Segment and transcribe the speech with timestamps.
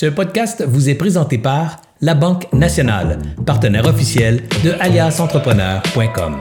[0.00, 6.38] Ce podcast vous est présenté par La Banque Nationale, partenaire officiel de aliasentrepreneur.com.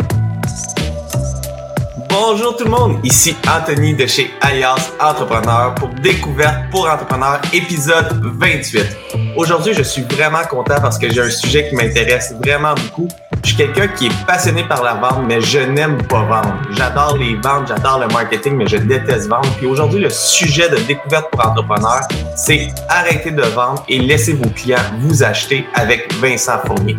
[2.09, 8.21] Bonjour tout le monde, ici Anthony de chez Alias Entrepreneur pour Découverte pour Entrepreneurs, épisode
[8.23, 8.97] 28.
[9.35, 13.09] Aujourd'hui, je suis vraiment content parce que j'ai un sujet qui m'intéresse vraiment beaucoup
[13.43, 16.55] je suis quelqu'un qui est passionné par la vente, mais je n'aime pas vendre.
[16.71, 19.49] J'adore les ventes, j'adore le marketing, mais je déteste vendre.
[19.57, 24.49] Puis aujourd'hui, le sujet de découverte pour entrepreneurs, c'est arrêter de vendre et laisser vos
[24.49, 26.97] clients vous acheter avec Vincent Fournier.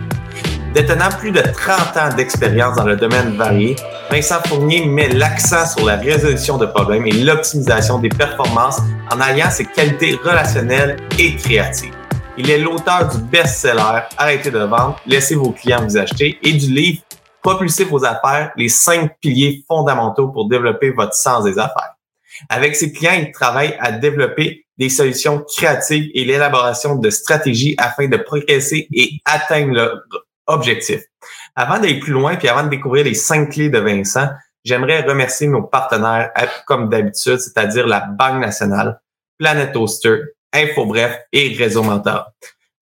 [0.75, 3.75] Détenant plus de 30 ans d'expérience dans le domaine varié,
[4.11, 8.81] Vincent Fournier met l'accent sur la résolution de problèmes et l'optimisation des performances
[9.13, 12.00] en alliant ses qualités relationnelles et créatives.
[12.43, 16.73] Il est l'auteur du best-seller Arrêtez de vendre, laissez vos clients vous acheter et du
[16.73, 17.03] livre
[17.43, 21.97] Propulsez vos affaires, les cinq piliers fondamentaux pour développer votre sens des affaires.
[22.49, 28.09] Avec ses clients, il travaille à développer des solutions créatives et l'élaboration de stratégies afin
[28.09, 30.03] de progresser et atteindre leur
[30.47, 31.03] objectif.
[31.55, 34.31] Avant d'aller plus loin, puis avant de découvrir les cinq clés de Vincent,
[34.65, 36.33] j'aimerais remercier nos partenaires,
[36.67, 38.99] comme d'habitude, c'est-à-dire la Banque nationale,
[39.39, 40.21] Planet Toaster,
[40.53, 42.27] Info Bref et Réseau Mentor.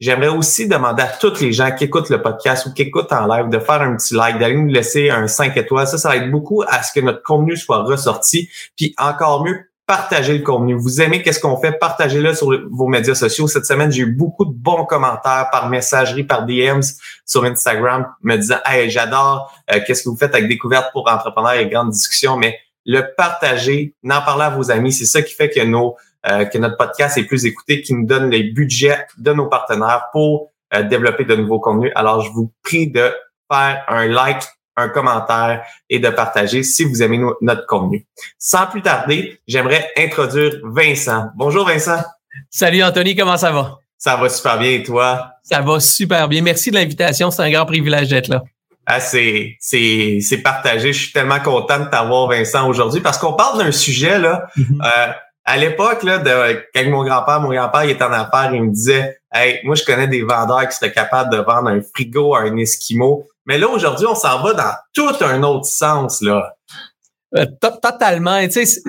[0.00, 3.26] J'aimerais aussi demander à toutes les gens qui écoutent le podcast ou qui écoutent en
[3.26, 5.88] live de faire un petit like, d'aller nous laisser un 5 étoiles.
[5.88, 8.48] Ça, ça être beaucoup à ce que notre contenu soit ressorti.
[8.76, 9.58] Puis encore mieux,
[9.88, 10.74] partagez le contenu.
[10.74, 13.48] Vous aimez qu'est-ce qu'on fait, partagez-le sur vos médias sociaux.
[13.48, 16.82] Cette semaine, j'ai eu beaucoup de bons commentaires par messagerie, par DMs
[17.26, 21.54] sur Instagram, me disant Hey, j'adore euh, qu'est-ce que vous faites avec Découverte pour entrepreneurs
[21.54, 25.50] et grandes discussions, mais le partager, n'en parler à vos amis, c'est ça qui fait
[25.50, 25.96] que nos
[26.26, 30.06] euh, que notre podcast est plus écouté, qui nous donne les budgets de nos partenaires
[30.12, 31.92] pour euh, développer de nouveaux contenus.
[31.94, 33.12] Alors, je vous prie de
[33.50, 34.42] faire un like,
[34.76, 38.06] un commentaire et de partager si vous aimez notre contenu.
[38.38, 41.30] Sans plus tarder, j'aimerais introduire Vincent.
[41.36, 42.02] Bonjour Vincent.
[42.50, 43.78] Salut Anthony, comment ça va?
[43.96, 45.32] Ça va super bien et toi?
[45.42, 46.42] Ça va super bien.
[46.42, 47.32] Merci de l'invitation.
[47.32, 48.42] C'est un grand privilège d'être là.
[48.86, 50.92] Ah, c'est, c'est, c'est partagé.
[50.92, 54.80] Je suis tellement content de t'avoir, Vincent, aujourd'hui, parce qu'on parle d'un sujet, là, mm-hmm.
[54.82, 55.12] euh,
[55.48, 58.70] à l'époque, là, de, quand mon grand-père, mon grand-père, il était en affaires, il me
[58.70, 62.40] disait, hey, moi, je connais des vendeurs qui seraient capables de vendre un frigo à
[62.40, 63.24] un Esquimau.
[63.46, 66.52] Mais là, aujourd'hui, on s'en va dans tout un autre sens, là.
[67.34, 67.46] Euh,
[67.82, 68.46] totalement.
[68.46, 68.82] Tu sais,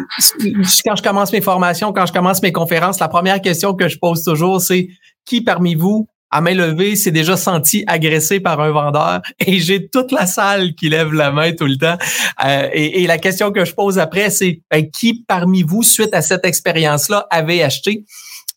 [0.86, 3.98] quand je commence mes formations, quand je commence mes conférences, la première question que je
[3.98, 4.90] pose toujours, c'est
[5.24, 9.88] qui parmi vous à main levée, s'est déjà senti agressé par un vendeur et j'ai
[9.88, 11.98] toute la salle qui lève la main tout le temps.
[12.46, 16.22] Euh, et, la question que je pose après, c'est ben, qui parmi vous, suite à
[16.22, 18.06] cette expérience-là, avait acheté?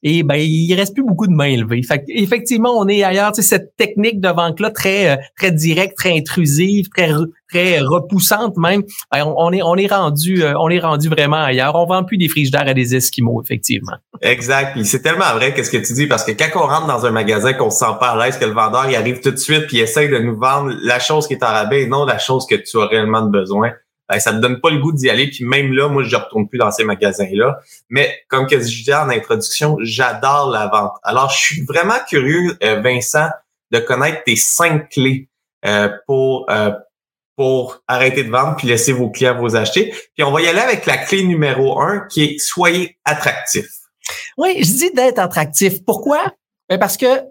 [0.02, 1.82] Et ben, il reste plus beaucoup de mains levées.
[1.82, 3.32] Fait effectivement, on est ailleurs.
[3.32, 7.10] Tu sais, cette technique de vente-là, très, euh, très directe, très intrusive, très,
[7.48, 8.82] très repoussante même.
[9.12, 11.74] Ben, on, est, on est rendu, euh, on est rendu vraiment ailleurs.
[11.76, 13.96] On vend plus des frigidaires à des esquimaux, effectivement.
[14.20, 14.76] Exact.
[14.84, 17.52] c'est tellement vrai qu'est-ce que tu dis parce que quand on rentre dans un magasin
[17.52, 19.78] qu'on se sent pas à l'aise, que le vendeur il arrive tout de suite puis
[19.78, 22.46] il essaye de nous vendre la chose qui est en rabais et non la chose
[22.46, 23.72] que tu as réellement besoin
[24.08, 25.28] ben, ça te donne pas le goût d'y aller.
[25.28, 27.60] Puis même là, moi, je retourne plus dans ces magasins-là.
[27.88, 30.92] Mais comme que je disais en introduction, j'adore la vente.
[31.02, 33.28] Alors, je suis vraiment curieux, euh, Vincent,
[33.70, 35.28] de connaître tes cinq clés
[35.64, 36.72] euh, pour euh,
[37.36, 39.94] pour arrêter de vendre puis laisser vos clients vous acheter.
[40.14, 43.66] Puis on va y aller avec la clé numéro un qui est soyez attractif.
[44.36, 45.82] Oui, je dis d'être attractif.
[45.84, 46.22] Pourquoi?
[46.68, 47.22] Ben parce que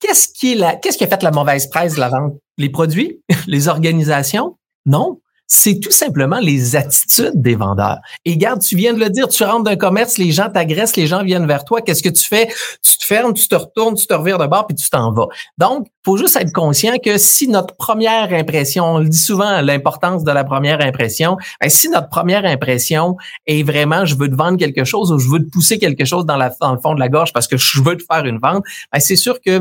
[0.00, 2.34] qu'est-ce qui qu'est-ce qui a fait la mauvaise presse de la vente?
[2.56, 3.20] Les produits?
[3.46, 4.56] Les organisations?
[4.86, 5.20] Non
[5.54, 7.98] c'est tout simplement les attitudes des vendeurs.
[8.24, 11.06] Et garde, tu viens de le dire, tu rentres d'un commerce, les gens t'agressent, les
[11.06, 11.82] gens viennent vers toi.
[11.82, 12.48] Qu'est-ce que tu fais?
[12.82, 15.26] Tu te fermes, tu te retournes, tu te revires de bord, puis tu t'en vas.
[15.58, 20.24] Donc, faut juste être conscient que si notre première impression, on le dit souvent, l'importance
[20.24, 24.58] de la première impression, ben, si notre première impression est vraiment, je veux te vendre
[24.58, 26.50] quelque chose ou je veux te pousser quelque chose dans, le
[26.82, 29.40] fond de la gorge parce que je veux te faire une vente, ben, c'est sûr
[29.40, 29.60] que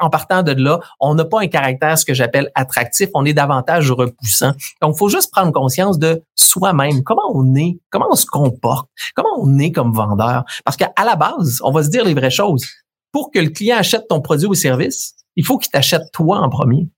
[0.00, 3.34] en partant de là, on n'a pas un caractère, ce que j'appelle attractif, on est
[3.34, 4.52] davantage repoussant.
[4.80, 9.40] Donc, faut juste prendre conscience de soi-même, comment on est, comment on se comporte, comment
[9.40, 10.44] on est comme vendeur?
[10.64, 12.64] Parce qu'à la base, on va se dire les vraies choses.
[13.10, 16.48] Pour que le client achète ton produit ou service, il faut qu'il t'achète toi en
[16.48, 16.88] premier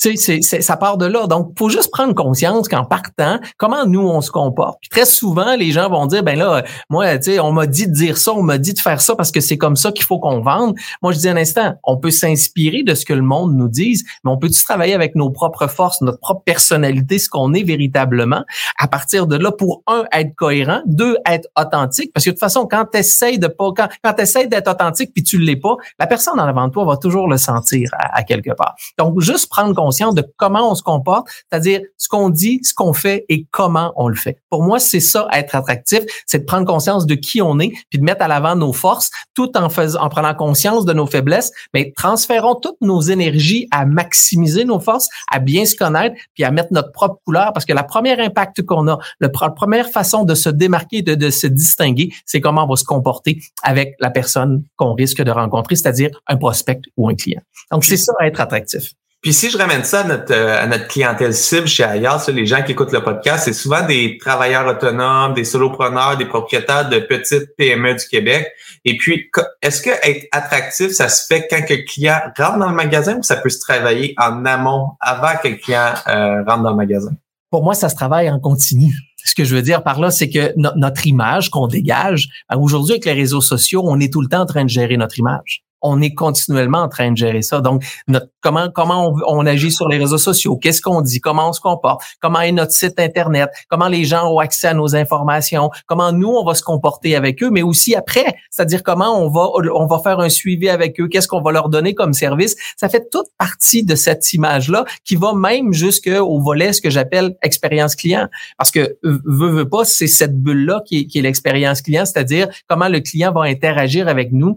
[0.00, 1.26] c'est, ça part de là.
[1.26, 4.78] Donc, faut juste prendre conscience qu'en partant, comment nous on se comporte.
[4.80, 7.86] Puis très souvent, les gens vont dire, ben là, moi, tu sais, on m'a dit
[7.86, 10.04] de dire ça, on m'a dit de faire ça parce que c'est comme ça qu'il
[10.04, 10.74] faut qu'on vende.
[11.02, 14.04] Moi, je dis un instant, on peut s'inspirer de ce que le monde nous dise,
[14.24, 18.44] mais on peut-tu travailler avec nos propres forces, notre propre personnalité, ce qu'on est véritablement,
[18.78, 22.40] à partir de là, pour un, être cohérent, deux, être authentique, parce que de toute
[22.40, 25.56] façon, quand tu essaies de pas, quand, quand tu essaies d'être authentique puis tu l'es
[25.56, 28.74] pas, la personne en avant de toi va toujours le sentir à, à quelque part.
[28.98, 32.92] Donc, juste prendre conscience de comment on se comporte, c'est-à-dire ce qu'on dit, ce qu'on
[32.92, 34.38] fait et comment on le fait.
[34.48, 37.98] Pour moi, c'est ça être attractif, c'est de prendre conscience de qui on est, puis
[37.98, 41.52] de mettre à l'avant nos forces, tout en faisant, en prenant conscience de nos faiblesses,
[41.74, 46.50] mais transférons toutes nos énergies à maximiser nos forces, à bien se connaître, puis à
[46.50, 50.34] mettre notre propre couleur, parce que la première impact qu'on a, la première façon de
[50.34, 54.64] se démarquer, de, de se distinguer, c'est comment on va se comporter avec la personne
[54.76, 57.40] qu'on risque de rencontrer, c'est-à-dire un prospect ou un client.
[57.70, 58.92] Donc, c'est ça, être attractif.
[59.22, 62.46] Puis si je ramène ça à notre, euh, à notre clientèle cible chez Ayas, les
[62.46, 67.00] gens qui écoutent le podcast, c'est souvent des travailleurs autonomes, des solopreneurs, des propriétaires de
[67.00, 68.48] petites PME du Québec.
[68.86, 69.30] Et puis,
[69.60, 73.22] est-ce que être attractif, ça se fait quand le client rentre dans le magasin ou
[73.22, 77.10] ça peut se travailler en amont avant que le client euh, rentre dans le magasin?
[77.50, 78.94] Pour moi, ça se travaille en continu.
[79.22, 82.92] Ce que je veux dire par là, c'est que notre image qu'on dégage, ben, aujourd'hui
[82.92, 85.62] avec les réseaux sociaux, on est tout le temps en train de gérer notre image
[85.82, 87.60] on est continuellement en train de gérer ça.
[87.60, 91.52] Donc, notre, comment comment on, agit sur les réseaux sociaux, qu'est-ce qu'on dit, comment on
[91.52, 95.70] se comporte, comment est notre site internet, comment les gens ont accès à nos informations,
[95.86, 99.48] comment nous on va se comporter avec eux, mais aussi après, c'est-à-dire comment on va
[99.74, 102.56] on va faire un suivi avec eux, qu'est-ce qu'on va leur donner comme service?
[102.76, 107.36] Ça fait toute partie de cette image-là qui va même jusqu'au volet ce que j'appelle
[107.42, 108.28] expérience client,
[108.58, 112.48] parce que veut veut pas, c'est cette bulle-là qui est, qui est l'expérience client, c'est-à-dire
[112.68, 114.56] comment le client va interagir avec nous,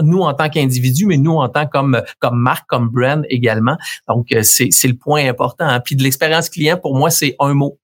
[0.00, 2.90] nous en tant qu'individu, mais nous en tant comme comme marque, comme
[3.28, 3.76] également.
[4.08, 5.66] Donc euh, c'est le point important.
[5.66, 5.80] Hein.
[5.80, 7.78] Puis de l'expérience client pour moi c'est un mot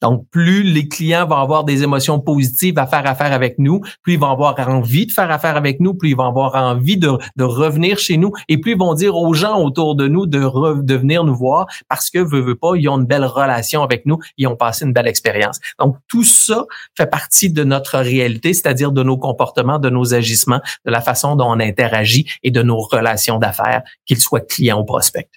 [0.00, 4.14] Donc, plus les clients vont avoir des émotions positives à faire affaire avec nous, plus
[4.14, 7.10] ils vont avoir envie de faire affaire avec nous, plus ils vont avoir envie de,
[7.36, 10.82] de revenir chez nous et plus ils vont dire aux gens autour de nous de,
[10.82, 14.06] de venir nous voir parce que, veut, veut pas, ils ont une belle relation avec
[14.06, 15.58] nous, ils ont passé une belle expérience.
[15.78, 16.64] Donc, tout ça
[16.96, 21.36] fait partie de notre réalité, c'est-à-dire de nos comportements, de nos agissements, de la façon
[21.36, 25.28] dont on interagit et de nos relations d'affaires, qu'ils soient clients ou prospects.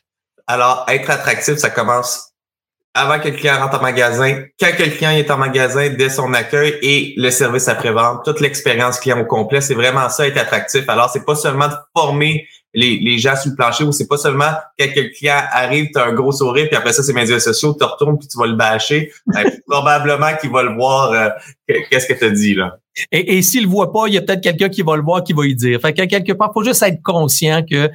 [0.47, 2.30] Alors, être attractif, ça commence
[2.93, 6.77] avant que le client rentre en magasin, quand client est en magasin, dès son accueil
[6.81, 10.87] et le service après-vente, toute l'expérience client au complet, c'est vraiment ça être attractif.
[10.89, 14.17] Alors, c'est pas seulement de former les, les gens sur le plancher ou c'est pas
[14.17, 17.39] seulement quand le client arrive, tu as un gros sourire, puis après ça, c'est médias
[17.39, 19.11] sociaux, tu retournes puis tu vas le bâcher.
[19.27, 21.11] Ben, probablement qu'il va le voir.
[21.11, 21.29] Euh,
[21.89, 22.77] qu'est-ce que tu dit là?
[23.11, 25.23] Et, et s'il le voit pas, il y a peut-être quelqu'un qui va le voir,
[25.23, 25.79] qui va y dire.
[25.79, 27.89] Fait que quelque part, faut juste être conscient que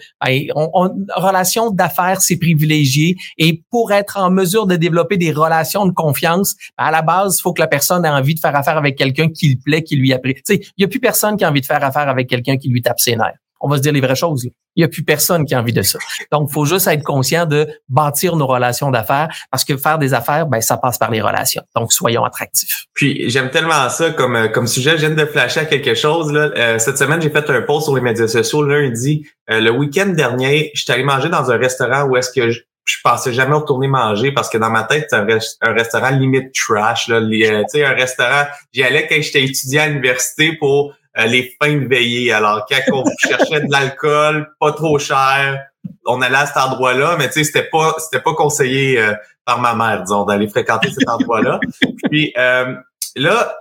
[0.55, 3.17] on, relation d'affaires, c'est privilégié.
[3.37, 7.43] Et pour être en mesure de développer des relations de confiance, à la base, il
[7.43, 9.97] faut que la personne ait envie de faire affaire avec quelqu'un qui lui plaît, qui
[9.97, 10.43] lui apprécie.
[10.47, 12.57] Tu sais, il y a plus personne qui a envie de faire affaire avec quelqu'un
[12.57, 14.49] qui lui tape ses nerfs on va se dire les vraies choses.
[14.75, 15.99] Il n'y a plus personne qui a envie de ça.
[16.33, 20.47] Donc, faut juste être conscient de bâtir nos relations d'affaires parce que faire des affaires,
[20.47, 21.63] ben, ça passe par les relations.
[21.75, 22.85] Donc, soyons attractifs.
[22.93, 24.93] Puis, j'aime tellement ça comme, euh, comme sujet.
[24.93, 26.31] Je viens de flasher à quelque chose.
[26.33, 26.51] Là.
[26.57, 29.27] Euh, cette semaine, j'ai fait un post sur les médias sociaux lundi.
[29.51, 32.61] Euh, le week-end dernier, je allé manger dans un restaurant où est-ce que je,
[33.03, 37.09] pensais jamais retourner manger parce que dans ma tête, c'est un, restaurant limite trash.
[37.09, 37.21] Là.
[37.21, 40.95] tu sais, un restaurant, j'y allais quand j'étais étudiant à l'université pour euh,
[41.25, 42.33] les fins de veillée.
[42.33, 45.65] Alors, quand on cherchait de l'alcool, pas trop cher,
[46.05, 49.15] on allait à cet endroit-là, mais tu sais, c'était pas, c'était pas conseillé euh,
[49.45, 51.61] par ma mère, disons, d'aller fréquenter cet endroit-là.
[52.11, 52.75] Puis euh,
[53.17, 53.57] là,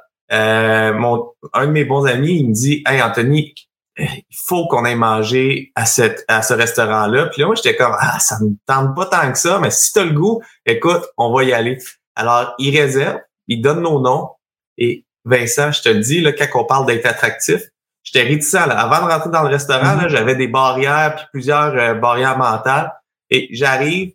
[0.94, 3.54] mon, un de mes bons amis, il me dit, hey Anthony,
[3.98, 7.28] il faut qu'on aille manger à cette à ce restaurant-là.
[7.28, 9.94] Puis là, moi, j'étais comme ah, ça me tente pas tant que ça, mais si
[9.94, 11.78] tu as le goût, écoute, on va y aller.
[12.16, 14.32] Alors, il réserve, il donne nos noms
[14.78, 17.62] et Vincent, je te le dis, là, quand on parle d'être attractif,
[18.04, 18.54] j'étais réticent.
[18.54, 18.80] Là.
[18.80, 20.10] Avant de rentrer dans le restaurant, mm-hmm.
[20.10, 22.94] j'avais des barrières, puis plusieurs euh, barrières mentales.
[23.32, 24.14] Et j'arrive,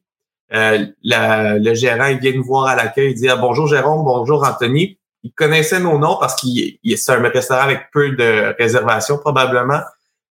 [0.54, 4.46] euh, le gérant, il vient nous voir à l'accueil, il dit ah, Bonjour Jérôme, bonjour
[4.46, 4.98] Anthony.
[5.22, 9.80] Il connaissait nos noms parce qu'il c'est un restaurant avec peu de réservations, probablement.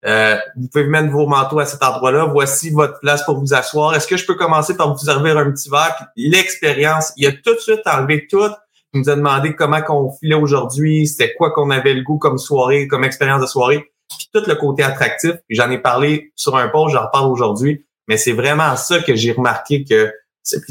[0.05, 2.27] Euh, vous pouvez mettre vos manteaux à cet endroit-là.
[2.27, 3.95] Voici votre place pour vous asseoir.
[3.97, 6.07] Est-ce que je peux commencer par vous servir un petit verre?
[6.17, 8.51] L'expérience, il a tout de suite enlevé tout
[8.97, 12.39] il nous a demandé comment qu'on filait aujourd'hui, c'était quoi qu'on avait le goût comme
[12.39, 15.33] soirée, comme expérience de soirée, puis tout le côté attractif.
[15.51, 19.33] J'en ai parlé sur un post, j'en reparle aujourd'hui, mais c'est vraiment ça que j'ai
[19.33, 20.13] remarqué que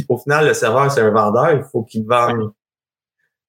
[0.08, 2.53] au final, le serveur, c'est un vendeur, il faut qu'il vende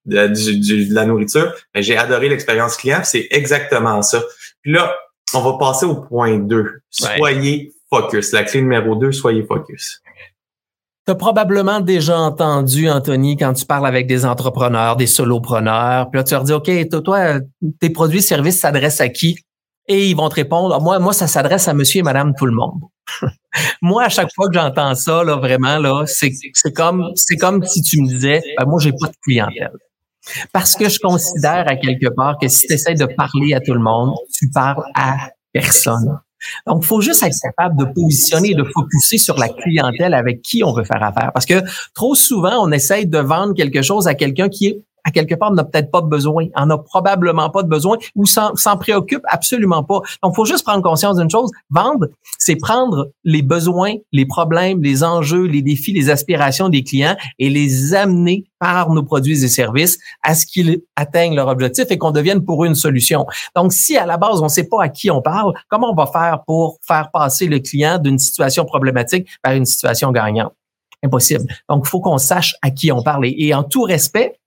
[0.05, 1.55] de, la nourriture.
[1.75, 4.23] Mais j'ai adoré l'expérience client, c'est exactement ça.
[4.63, 4.95] Puis là,
[5.35, 6.81] on va passer au point 2.
[6.91, 8.33] Soyez focus.
[8.33, 10.03] La clé numéro 2, soyez focus.
[11.07, 16.19] Tu as probablement déjà entendu, Anthony, quand tu parles avec des entrepreneurs, des solopreneurs, puis
[16.19, 16.71] là, tu leur dis, OK,
[17.05, 17.39] toi,
[17.81, 19.39] tes produits, services s'adressent à qui?
[19.87, 22.53] Et ils vont te répondre, moi, moi, ça s'adresse à monsieur et madame tout le
[22.53, 22.81] monde.
[23.83, 27.63] moi, à chaque fois que j'entends ça, là, vraiment, là, c'est, c'est comme, c'est comme
[27.63, 29.71] si tu me disais, ben, moi, j'ai pas de clientèle.
[30.53, 33.75] Parce que je considère à quelque part que si tu essaies de parler à tout
[33.75, 36.19] le monde, tu parles à personne.
[36.67, 40.43] Donc, il faut juste être capable de positionner et de focuser sur la clientèle avec
[40.43, 41.31] qui on veut faire affaire.
[41.33, 41.63] Parce que
[41.95, 45.53] trop souvent, on essaye de vendre quelque chose à quelqu'un qui est à quelque part,
[45.53, 50.01] n'a peut-être pas besoin, en a probablement pas de besoin ou s'en préoccupe absolument pas.
[50.23, 51.51] Donc, faut juste prendre conscience d'une chose.
[51.71, 52.09] Vendre,
[52.39, 57.49] c'est prendre les besoins, les problèmes, les enjeux, les défis, les aspirations des clients et
[57.49, 62.11] les amener par nos produits et services à ce qu'ils atteignent leur objectif et qu'on
[62.11, 63.27] devienne pour eux une solution.
[63.55, 65.95] Donc, si à la base, on ne sait pas à qui on parle, comment on
[65.95, 70.53] va faire pour faire passer le client d'une situation problématique vers une situation gagnante?
[71.05, 71.45] Impossible.
[71.69, 73.27] Donc, il faut qu'on sache à qui on parle.
[73.27, 74.39] et en tout respect,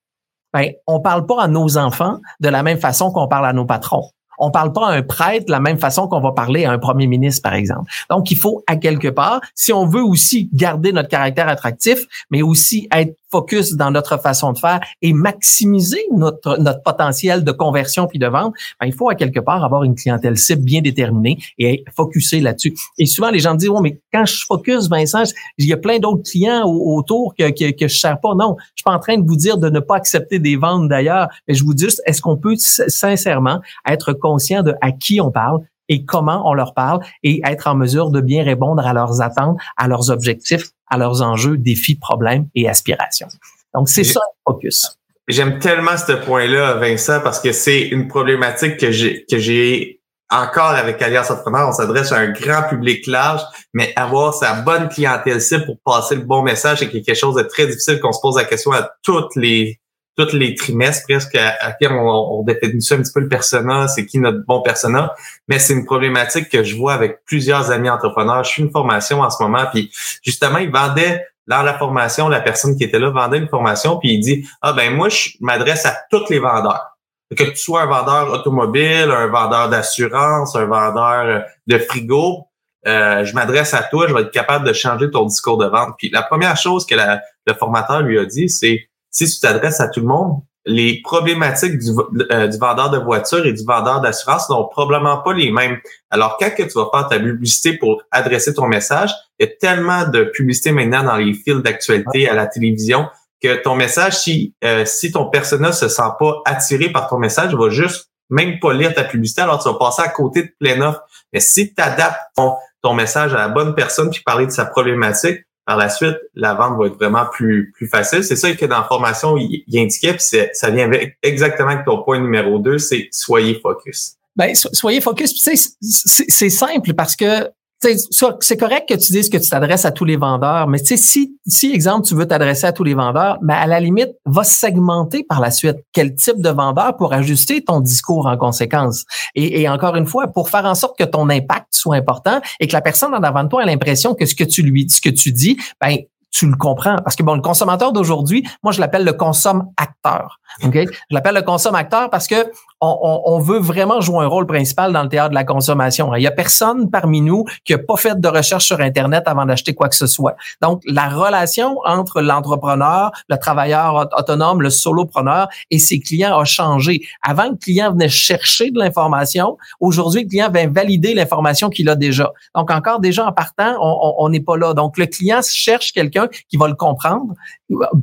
[0.52, 3.66] ben, on parle pas à nos enfants de la même façon qu'on parle à nos
[3.66, 4.10] patrons.
[4.40, 6.78] On parle pas à un prêtre de la même façon qu'on va parler à un
[6.78, 7.90] premier ministre, par exemple.
[8.08, 12.42] Donc, il faut, à quelque part, si on veut aussi garder notre caractère attractif, mais
[12.42, 18.06] aussi être focus dans notre façon de faire et maximiser notre, notre potentiel de conversion
[18.06, 21.38] puis de vente, ben, il faut à quelque part avoir une clientèle cible bien déterminée
[21.58, 22.74] et focuser là-dessus.
[22.98, 25.22] Et souvent, les gens disent, oh, mais quand je focus, Vincent,
[25.58, 28.34] il y a plein d'autres clients autour que, que, que je ne sers pas.
[28.34, 30.88] Non, je suis pas en train de vous dire de ne pas accepter des ventes
[30.88, 35.20] d'ailleurs, mais je vous dis juste, est-ce qu'on peut sincèrement être conscient de à qui
[35.20, 35.60] on parle,
[35.90, 39.58] et comment on leur parle et être en mesure de bien répondre à leurs attentes,
[39.76, 43.28] à leurs objectifs, à leurs enjeux, défis, problèmes et aspirations.
[43.74, 44.96] Donc, c'est ça le focus.
[45.28, 50.70] J'aime tellement ce point-là, Vincent, parce que c'est une problématique que j'ai que j'ai encore
[50.70, 51.68] avec Alliance Entrepreneur.
[51.68, 53.42] On s'adresse à un grand public large,
[53.74, 57.42] mais avoir sa bonne clientèle cible pour passer le bon message, c'est quelque chose de
[57.42, 59.80] très difficile qu'on se pose la question à toutes les
[60.16, 63.88] tous les trimestres presque à, à on, on définit ça un petit peu le persona,
[63.88, 65.14] c'est qui notre bon persona,
[65.48, 68.44] mais c'est une problématique que je vois avec plusieurs amis entrepreneurs.
[68.44, 69.90] Je suis une formation en ce moment, puis
[70.22, 74.14] justement, ils vendaient dans la formation, la personne qui était là vendait une formation, puis
[74.14, 76.96] il dit Ah ben moi, je m'adresse à tous les vendeurs.
[77.36, 82.48] Que tu sois un vendeur automobile, un vendeur d'assurance, un vendeur de frigo,
[82.86, 85.94] euh, je m'adresse à toi, je vais être capable de changer ton discours de vente.
[85.98, 89.88] Puis la première chose que le formateur lui a dit, c'est si tu t'adresses à
[89.88, 91.90] tout le monde, les problématiques du,
[92.30, 95.78] euh, du vendeur de voiture et du vendeur d'assurance n'ont probablement pas les mêmes.
[96.10, 99.52] Alors, quand que tu vas faire ta publicité pour adresser ton message, il y a
[99.58, 103.08] tellement de publicité maintenant dans les fils d'actualité à la télévision
[103.42, 107.54] que ton message, si, euh, si ton personnel se sent pas attiré par ton message,
[107.54, 110.80] va juste même pas lire ta publicité, alors tu vas passer à côté de plein
[110.82, 111.02] offre.
[111.32, 114.66] Mais si tu adaptes ton, ton message à la bonne personne puis parler de sa
[114.66, 115.40] problématique,
[115.70, 118.24] par la suite, la vente va être vraiment plus, plus facile.
[118.24, 120.90] C'est ça que dans la formation, il, indiquait, puis ça vient
[121.22, 124.16] exactement avec ton point numéro 2, c'est soyez focus.
[124.34, 125.32] Ben, soyez focus.
[125.80, 127.48] C'est simple parce que
[127.80, 131.72] c'est correct que tu dises que tu t'adresses à tous les vendeurs, mais si, si,
[131.72, 135.40] exemple, tu veux t'adresser à tous les vendeurs, mais à la limite, va segmenter par
[135.40, 139.04] la suite quel type de vendeur pour ajuster ton discours en conséquence.
[139.34, 142.66] Et, et, encore une fois, pour faire en sorte que ton impact soit important et
[142.66, 145.00] que la personne en avant de toi ait l'impression que ce que tu lui, ce
[145.00, 145.96] que tu dis, ben,
[146.30, 146.96] tu le comprends.
[146.96, 150.40] Parce que bon, le consommateur d'aujourd'hui, moi, je l'appelle le consomme acteur.
[150.64, 150.74] OK?
[150.74, 152.50] Je l'appelle le consomme acteur parce que
[152.82, 156.14] on, on, veut vraiment jouer un rôle principal dans le théâtre de la consommation.
[156.14, 159.44] Il y a personne parmi nous qui a pas fait de recherche sur Internet avant
[159.44, 160.34] d'acheter quoi que ce soit.
[160.62, 167.02] Donc, la relation entre l'entrepreneur, le travailleur autonome, le solopreneur et ses clients a changé.
[167.22, 169.58] Avant, le client venait chercher de l'information.
[169.78, 172.32] Aujourd'hui, le client vient valider l'information qu'il a déjà.
[172.54, 174.72] Donc, encore déjà en partant, on n'est pas là.
[174.72, 177.34] Donc, le client cherche quelqu'un qui va le comprendre,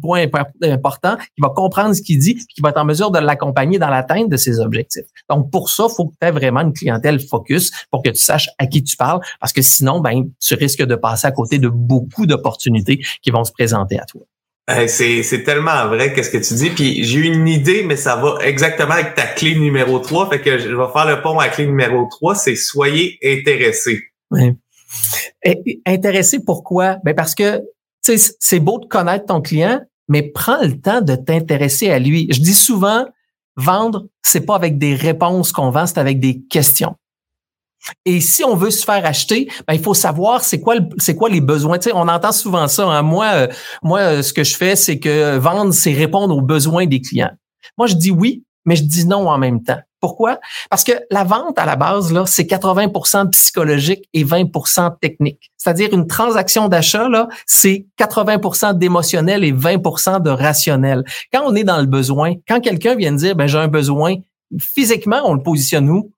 [0.01, 0.25] point
[0.61, 3.89] important, qui va comprendre ce qu'il dit, qui va être en mesure de l'accompagner dans
[3.89, 5.05] l'atteinte de ses objectifs.
[5.29, 8.21] Donc, pour ça, il faut que tu aies vraiment une clientèle focus pour que tu
[8.21, 11.59] saches à qui tu parles, parce que sinon, ben, tu risques de passer à côté
[11.59, 14.21] de beaucoup d'opportunités qui vont se présenter à toi.
[14.87, 16.69] c'est, tellement vrai qu'est-ce que tu dis.
[16.69, 20.29] Puis j'ai une idée, mais ça va exactement avec ta clé numéro 3.
[20.29, 24.01] Fait que je vais faire le pont à la clé numéro 3, c'est soyez intéressé.
[24.31, 24.53] Oui.
[25.85, 26.97] intéressé pourquoi?
[27.03, 27.61] Ben parce que
[28.15, 32.27] c'est beau de connaître ton client, mais prends le temps de t'intéresser à lui.
[32.31, 33.05] Je dis souvent,
[33.55, 36.95] vendre, c'est pas avec des réponses qu'on vend, c'est avec des questions.
[38.05, 41.29] Et si on veut se faire acheter, ben, il faut savoir c'est quoi c'est quoi
[41.29, 41.77] les besoins.
[41.77, 42.85] Tu on entend souvent ça.
[42.85, 43.01] Hein.
[43.01, 43.47] Moi, euh,
[43.83, 47.31] moi, euh, ce que je fais, c'est que vendre, c'est répondre aux besoins des clients.
[47.77, 49.79] Moi, je dis oui, mais je dis non en même temps.
[50.07, 50.39] Pourquoi?
[50.69, 55.51] Parce que la vente, à la base, là, c'est 80% psychologique et 20% technique.
[55.57, 61.03] C'est-à-dire une transaction d'achat, là, c'est 80% d'émotionnel et 20% de rationnel.
[61.33, 64.15] Quand on est dans le besoin, quand quelqu'un vient dire, ben, j'ai un besoin,
[64.57, 66.09] physiquement, on le positionne où?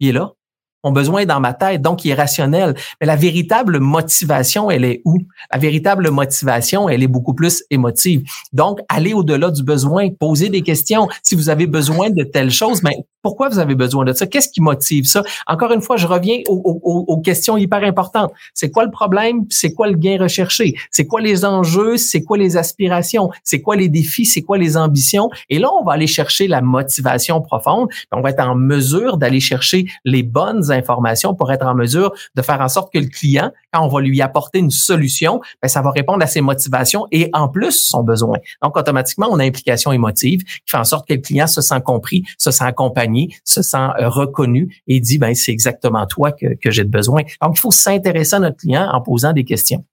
[0.00, 0.32] Il est là.
[0.86, 2.76] Mon besoin est dans ma tête, donc il est rationnel.
[3.00, 5.18] Mais la véritable motivation, elle est où?
[5.52, 8.22] La véritable motivation, elle est beaucoup plus émotive.
[8.52, 11.08] Donc, aller au-delà du besoin, poser des questions.
[11.24, 14.24] Si vous avez besoin de telle chose, mais Pourquoi vous avez besoin de ça?
[14.24, 15.24] Qu'est-ce qui motive ça?
[15.48, 18.32] Encore une fois, je reviens aux, questions hyper importantes.
[18.54, 19.46] C'est quoi le problème?
[19.50, 20.76] C'est quoi le gain recherché?
[20.92, 21.96] C'est quoi les enjeux?
[21.96, 23.30] C'est quoi les aspirations?
[23.42, 24.26] C'est quoi les défis?
[24.26, 25.28] C'est quoi les ambitions?
[25.50, 27.88] Et là, on va aller chercher la motivation profonde.
[28.12, 32.42] On va être en mesure d'aller chercher les bonnes informations pour être en mesure de
[32.42, 35.82] faire en sorte que le client, quand on va lui apporter une solution, ben, ça
[35.82, 38.38] va répondre à ses motivations et en plus son besoin.
[38.62, 41.80] Donc, automatiquement, on a implication émotive qui fait en sorte que le client se sent
[41.84, 46.54] compris, se sent accompagné, se sent euh, reconnu et dit, ben, c'est exactement toi que,
[46.62, 47.22] que j'ai besoin.
[47.42, 49.84] Donc, il faut s'intéresser à notre client en posant des questions.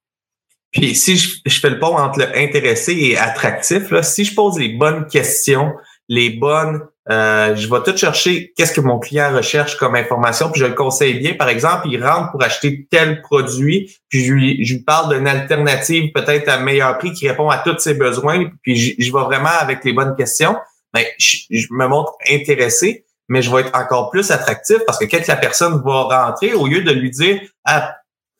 [0.74, 4.58] Puis si je, fais le pont entre le intéressé et attractif, là, si je pose
[4.58, 5.72] les bonnes questions,
[6.10, 10.60] les bonnes, euh, je vais tout chercher qu'est-ce que mon client recherche comme information, puis
[10.60, 11.36] je le conseille bien.
[11.36, 16.50] Par exemple, il rentre pour acheter tel produit, puis je lui, parle d'une alternative peut-être
[16.50, 19.94] à meilleur prix qui répond à tous ses besoins, puis je, vais vraiment avec les
[19.94, 20.56] bonnes questions.
[20.92, 25.06] Ben, je, je me montre intéressé, mais je vais être encore plus attractif parce que
[25.06, 27.96] quand la personne va rentrer, au lieu de lui dire ah,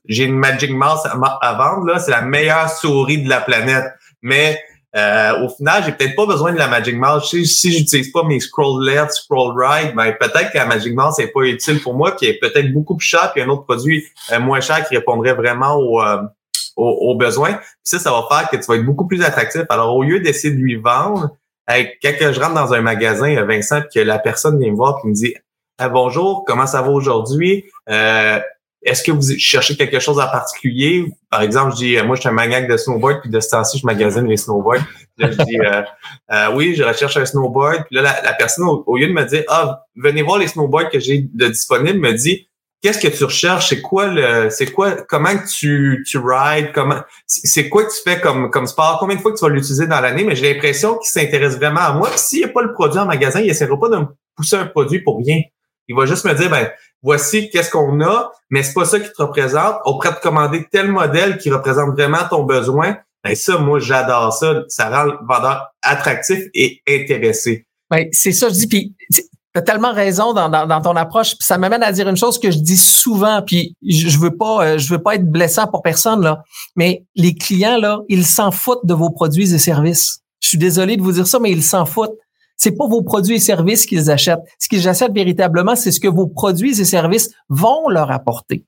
[0.06, 3.86] j'ai une Magic Mouse à, vendre, là, c'est la meilleure souris de la planète.
[4.22, 4.62] Mais
[4.96, 7.30] euh, au final, j'ai peut-être pas besoin de la Magic Mouse.
[7.30, 11.18] Si, si j'utilise pas mes scroll left, scroll right, ben peut-être que la Magic Mouse
[11.18, 14.06] n'est pas utile pour moi, qui est peut-être beaucoup plus cher, puis un autre produit
[14.32, 16.18] euh, moins cher qui répondrait vraiment euh,
[16.76, 17.54] aux, aux, besoins.
[17.54, 19.64] Puis ça, ça va faire que tu vas être beaucoup plus attractif.
[19.70, 21.30] Alors, au lieu d'essayer de lui vendre,
[21.68, 25.08] quand je rentre dans un magasin, Vincent, puis que la personne vient me voir et
[25.08, 25.34] me dit
[25.78, 27.66] ah, bonjour, comment ça va aujourd'hui?
[27.90, 28.40] Euh,
[28.84, 31.06] est-ce que vous cherchez quelque chose en particulier?
[31.30, 33.50] Par exemple, je dis, euh, moi, je suis un maniaque de snowboard, puis de ce
[33.50, 34.84] temps-ci, je magasine les snowboards.
[35.18, 35.84] Je dis, euh,
[36.32, 37.86] euh, oui, je recherche un snowboard.
[37.86, 41.00] Puis là, la, personne, au, lieu de me dire, ah, venez voir les snowboards que
[41.00, 42.50] j'ai de disponibles, me dit,
[42.84, 43.70] qu'est-ce que tu recherches?
[43.70, 46.72] C'est quoi le, c'est quoi, comment tu, tu rides?
[46.74, 48.98] Comment, c'est quoi que tu fais comme, comme sport?
[49.00, 50.26] Combien de fois que tu vas l'utiliser dans l'année?
[50.26, 52.10] Mais j'ai l'impression qu'il s'intéresse vraiment à moi.
[52.16, 54.66] S'il n'y a pas le produit en magasin, il essaiera pas de me pousser un
[54.66, 55.42] produit pour rien.
[55.88, 56.70] Il va juste me dire, ben,
[57.02, 59.78] voici qu'est-ce qu'on a, mais c'est pas ça qui te représente.
[59.86, 62.98] On pourrait te commander tel modèle qui représente vraiment ton besoin.
[63.24, 64.64] Ben ça, moi, j'adore ça.
[64.68, 67.66] Ça rend le vendeur attractif et intéressé.
[67.90, 68.68] Ben, c'est ça, je dis.
[68.68, 68.96] Puis,
[69.54, 71.36] tu as tellement raison dans, dans, ton approche.
[71.40, 73.42] ça m'amène à dire une chose que je dis souvent.
[73.46, 76.44] Puis, je, je veux pas, euh, je veux pas être blessant pour personne là.
[76.76, 80.22] Mais les clients là, ils s'en foutent de vos produits et services.
[80.40, 82.18] Je suis désolé de vous dire ça, mais ils s'en foutent
[82.56, 84.44] c'est pas vos produits et services qu'ils achètent.
[84.60, 88.66] Ce qu'ils achètent véritablement, c'est ce que vos produits et services vont leur apporter.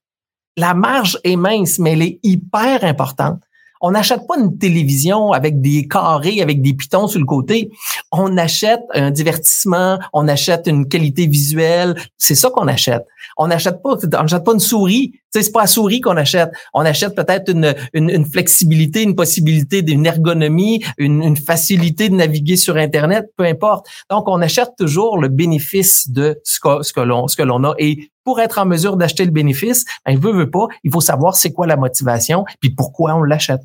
[0.57, 3.41] La marge est mince, mais elle est hyper importante.
[3.81, 7.69] On n'achète pas une télévision avec des carrés, avec des pitons sur le côté.
[8.11, 11.95] On achète un divertissement, on achète une qualité visuelle.
[12.17, 13.05] C'est ça qu'on achète.
[13.37, 15.13] On n'achète pas, on n'achète pas une souris.
[15.31, 16.51] C'est pas la souris qu'on achète.
[16.73, 22.55] On achète peut-être une, une, flexibilité, une possibilité d'une ergonomie, une, une, facilité de naviguer
[22.55, 23.87] sur Internet, peu importe.
[24.09, 27.63] Donc, on achète toujours le bénéfice de ce que, ce que l'on, ce que l'on
[27.65, 27.75] a.
[27.77, 31.35] Et pour être en mesure d'acheter le bénéfice, ben, veut, veut pas, il faut savoir
[31.35, 33.61] c'est quoi la motivation puis pourquoi on l'achète.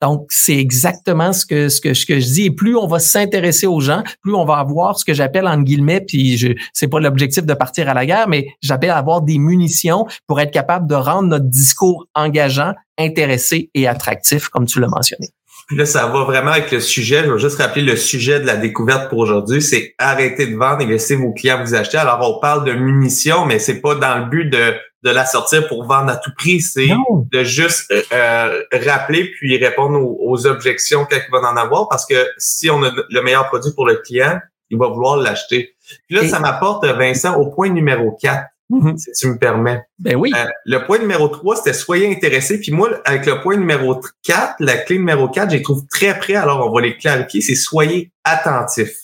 [0.00, 2.44] Donc, c'est exactement ce que, ce que, ce que je dis.
[2.44, 5.60] Et plus on va s'intéresser aux gens, plus on va avoir ce que j'appelle, en
[5.60, 9.38] guillemets, puis je, c'est pas l'objectif de partir à la guerre, mais j'appelle avoir des
[9.38, 14.88] munitions pour être capable de rendre notre discours engageant, intéressé et attractif, comme tu l'as
[14.88, 15.28] mentionné.
[15.72, 17.24] Puis là, ça va vraiment avec le sujet.
[17.24, 19.62] Je vais juste rappeler le sujet de la découverte pour aujourd'hui.
[19.62, 21.96] C'est arrêter de vendre et laisser vos clients vous acheter.
[21.96, 25.66] Alors, on parle de munitions, mais c'est pas dans le but de, de la sortir
[25.68, 26.60] pour vendre à tout prix.
[26.60, 26.90] C'est
[27.32, 32.26] de juste euh, euh, rappeler puis répondre aux, objections qu'il va en avoir parce que
[32.36, 35.74] si on a le meilleur produit pour le client, il va vouloir l'acheter.
[36.06, 38.44] Puis là, ça m'apporte, Vincent, au point numéro 4.
[38.72, 38.96] Mhm.
[38.96, 39.82] si tu me permets.
[39.98, 40.32] Ben oui.
[40.34, 42.58] Euh, le point numéro 3, c'était soyez intéressé.
[42.58, 46.18] Puis moi, avec le point numéro 4, la clé numéro 4, je les trouve très
[46.18, 46.36] près.
[46.36, 47.42] Alors, on va les clarifier.
[47.42, 48.96] C'est soyez attentif.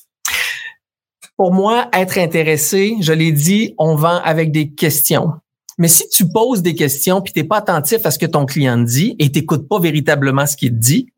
[1.37, 5.35] Pour moi, être intéressé, je l'ai dit, on vend avec des questions.
[5.77, 8.79] Mais si tu poses des questions puis t'es pas attentif à ce que ton client
[8.79, 11.13] dit et t'écoutes pas véritablement ce qu'il dit,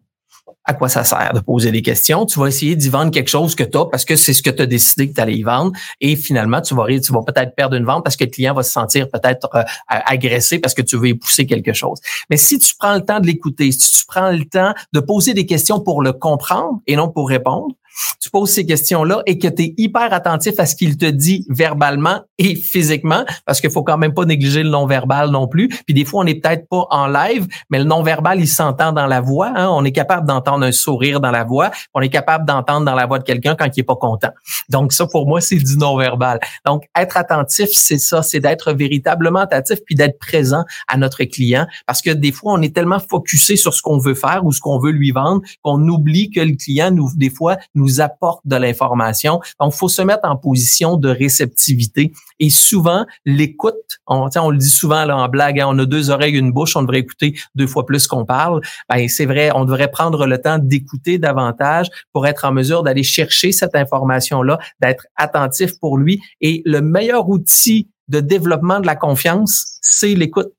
[0.64, 2.26] à quoi ça sert de poser des questions.
[2.26, 4.50] Tu vas essayer d'y vendre quelque chose que tu as parce que c'est ce que
[4.50, 5.72] tu as décidé que tu allais y vendre.
[6.00, 8.62] Et finalement, tu vas, tu vas peut-être perdre une vente parce que le client va
[8.62, 11.98] se sentir peut-être euh, agressé parce que tu veux y pousser quelque chose.
[12.28, 15.34] Mais si tu prends le temps de l'écouter, si tu prends le temps de poser
[15.34, 17.74] des questions pour le comprendre et non pour répondre,
[18.20, 21.46] tu poses ces questions-là et que tu es hyper attentif à ce qu'il te dit
[21.48, 25.68] verbalement et physiquement, parce qu'il faut quand même pas négliger le non-verbal non plus.
[25.68, 29.06] Puis des fois, on n'est peut-être pas en live, mais le non-verbal, il s'entend dans
[29.06, 29.52] la voix.
[29.54, 29.68] Hein.
[29.70, 31.70] On est capable d'entendre un sourire dans la voix.
[31.94, 34.30] On est capable d'entendre dans la voix de quelqu'un quand il est pas content.
[34.68, 36.40] Donc ça, pour moi, c'est du non-verbal.
[36.66, 41.66] Donc, être attentif, c'est ça, c'est d'être véritablement attentif puis d'être présent à notre client,
[41.86, 44.60] parce que des fois, on est tellement focusé sur ce qu'on veut faire ou ce
[44.60, 48.56] qu'on veut lui vendre qu'on oublie que le client, nous, des fois, nous apporte de
[48.56, 49.40] l'information.
[49.58, 52.12] Donc, faut se mettre en position de réceptivité.
[52.38, 53.74] Et souvent, l'écoute,
[54.06, 56.76] on, on le dit souvent là, en blague, hein, on a deux oreilles, une bouche,
[56.76, 58.60] on devrait écouter deux fois plus qu'on parle.
[58.88, 63.02] Ben, c'est vrai, on devrait prendre le temps d'écouter davantage pour être en mesure d'aller
[63.02, 66.20] chercher cette information-là, d'être attentif pour lui.
[66.40, 70.52] Et le meilleur outil de développement de la confiance, c'est l'écoute.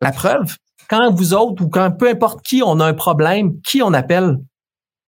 [0.00, 0.56] La preuve,
[0.88, 4.38] quand vous autres ou quand peu importe qui on a un problème, qui on appelle?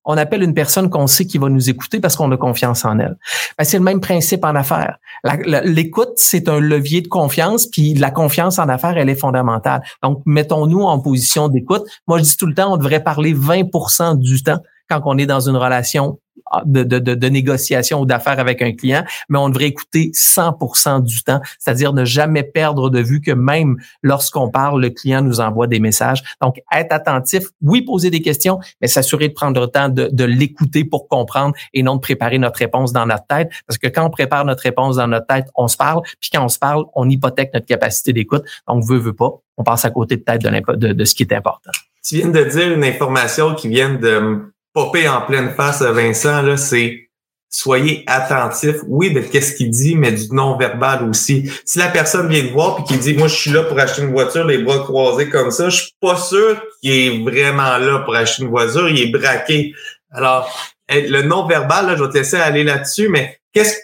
[0.05, 2.99] On appelle une personne qu'on sait qui va nous écouter parce qu'on a confiance en
[2.99, 3.17] elle.
[3.57, 4.97] Ben, c'est le même principe en affaires.
[5.63, 9.81] L'écoute, c'est un levier de confiance, puis la confiance en affaires, elle est fondamentale.
[10.01, 11.83] Donc, mettons-nous en position d'écoute.
[12.07, 14.59] Moi, je dis tout le temps, on devrait parler 20% du temps
[14.89, 16.19] quand on est dans une relation
[16.65, 21.41] de, de, négociation ou d'affaires avec un client, mais on devrait écouter 100% du temps,
[21.59, 25.79] c'est-à-dire ne jamais perdre de vue que même lorsqu'on parle, le client nous envoie des
[25.79, 26.23] messages.
[26.41, 30.83] Donc, être attentif, oui, poser des questions, mais s'assurer de prendre le temps de, l'écouter
[30.83, 34.09] pour comprendre et non de préparer notre réponse dans notre tête, parce que quand on
[34.09, 37.09] prépare notre réponse dans notre tête, on se parle, puis quand on se parle, on
[37.09, 38.43] hypothèque notre capacité d'écoute.
[38.67, 41.23] Donc, veut, veut pas, on passe à côté de tête de, de, de ce qui
[41.23, 41.71] est important.
[42.03, 46.41] Tu viens de dire une information qui vient de popper en pleine face à Vincent,
[46.41, 47.09] là, c'est
[47.49, 51.51] soyez attentif, oui, de qu'est-ce qu'il dit, mais du non-verbal aussi.
[51.65, 54.03] Si la personne vient te voir puis qu'il dit, moi, je suis là pour acheter
[54.03, 57.99] une voiture, les bras croisés comme ça, je suis pas sûr qu'il est vraiment là
[58.05, 59.73] pour acheter une voiture, il est braqué.
[60.11, 60.49] Alors,
[60.89, 63.75] le non-verbal, là, je vais te laisser aller là-dessus, mais qu'est-ce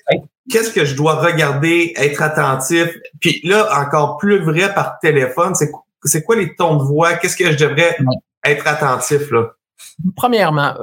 [0.49, 2.88] qu'est-ce que je dois regarder, être attentif?
[3.19, 5.71] Puis là, encore plus vrai par téléphone, c'est,
[6.03, 7.15] c'est quoi les tons de voix?
[7.15, 7.97] Qu'est-ce que je devrais
[8.45, 9.51] être attentif, là?
[10.15, 10.74] Premièrement,